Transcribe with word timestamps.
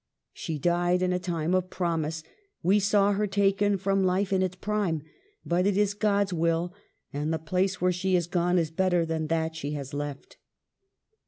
"She 0.33 0.57
died 0.57 1.03
in 1.03 1.13
a 1.13 1.19
time 1.19 1.53
of 1.53 1.69
promise. 1.69 2.23
We 2.63 2.79
saw 2.79 3.11
her 3.11 3.27
taken 3.27 3.77
from 3.77 4.03
life 4.03 4.33
in 4.33 4.41
its 4.41 4.55
prime. 4.55 5.03
But 5.45 5.67
it 5.67 5.77
is 5.77 5.93
God's 5.93 6.33
will, 6.33 6.73
and 7.13 7.31
the 7.31 7.37
place 7.37 7.79
where 7.79 7.91
she 7.91 8.15
is 8.15 8.25
gone 8.25 8.57
is 8.57 8.71
better 8.71 9.05
than 9.05 9.27
that 9.27 9.55
she 9.55 9.73
has 9.73 9.93
left." 9.93 10.37